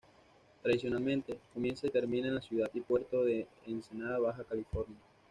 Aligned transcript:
Tradicionalmente 0.63 1.37
comienza 1.53 1.85
y 1.85 1.91
termina 1.91 2.27
en 2.27 2.33
la 2.33 2.41
ciudad 2.41 2.71
y 2.73 2.79
puerto 2.81 3.23
de 3.23 3.45
Ensenada 3.67 4.17
Baja 4.17 4.43
California. 4.43 4.97